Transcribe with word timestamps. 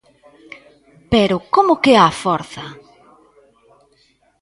Pero, 1.11 1.35
¡como 1.53 1.73
que 1.83 1.93
á 2.03 2.07
forza! 2.23 2.65